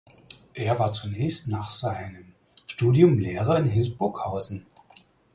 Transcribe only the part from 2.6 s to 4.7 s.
Studium Lehrer in Hildburghausen.